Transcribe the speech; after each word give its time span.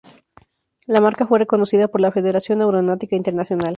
La 0.87 0.99
marca 0.99 1.27
fue 1.27 1.37
reconocida 1.37 1.87
por 1.87 2.01
la 2.01 2.11
Federación 2.11 2.59
Aeronáutica 2.63 3.15
Internacional. 3.15 3.69